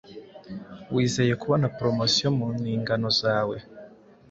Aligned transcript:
wizeye 0.93 1.33
kubona 1.41 1.71
promotion 1.77 2.31
mu 2.39 2.47
nhingano 2.61 3.07
zawe 3.21 3.55